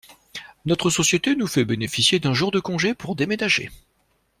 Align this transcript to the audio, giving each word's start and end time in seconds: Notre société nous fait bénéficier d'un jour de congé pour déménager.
Notre 0.65 0.89
société 0.89 1.35
nous 1.35 1.45
fait 1.45 1.63
bénéficier 1.63 2.17
d'un 2.19 2.33
jour 2.33 2.49
de 2.49 2.59
congé 2.59 2.95
pour 2.95 3.15
déménager. 3.15 3.69